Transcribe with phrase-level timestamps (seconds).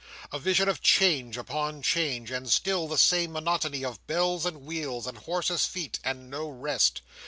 [0.31, 5.05] A vision of change upon change, and still the same monotony of bells and wheels,
[5.05, 7.01] and horses' feet, and no rest.